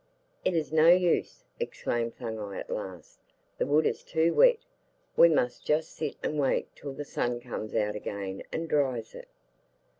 [0.43, 3.19] 'It is no use,' exclaimed Thuggai, at last.
[3.59, 4.57] 'The wood is too wet.
[5.15, 9.27] We must just sit and wait till the sun comes out again and dries it.